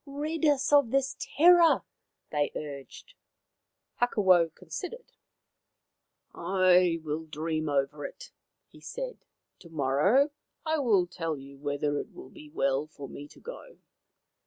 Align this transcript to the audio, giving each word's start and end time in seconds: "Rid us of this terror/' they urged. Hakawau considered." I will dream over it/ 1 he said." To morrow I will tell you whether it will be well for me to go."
"Rid 0.07 0.45
us 0.45 0.73
of 0.73 0.89
this 0.89 1.15
terror/' 1.19 1.83
they 2.31 2.51
urged. 2.55 3.13
Hakawau 4.01 4.49
considered." 4.55 5.11
I 6.33 6.97
will 7.03 7.27
dream 7.27 7.69
over 7.69 8.03
it/ 8.07 8.31
1 8.69 8.69
he 8.71 8.79
said." 8.81 9.19
To 9.59 9.69
morrow 9.69 10.31
I 10.65 10.79
will 10.79 11.05
tell 11.05 11.37
you 11.37 11.55
whether 11.59 11.99
it 11.99 12.11
will 12.15 12.31
be 12.31 12.49
well 12.49 12.87
for 12.87 13.07
me 13.07 13.27
to 13.27 13.39
go." 13.39 13.77